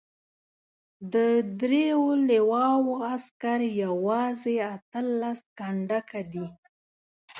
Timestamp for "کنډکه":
5.57-6.21